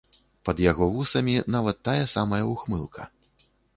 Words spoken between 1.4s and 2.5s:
нават тая самая